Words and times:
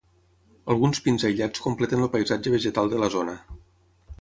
Alguns 0.75 1.01
pins 1.07 1.25
aïllats 1.29 1.63
completen 1.65 2.07
el 2.07 2.11
paisatge 2.17 2.55
vegetal 2.55 2.93
de 2.95 3.03
la 3.05 3.11
zona. 3.19 3.37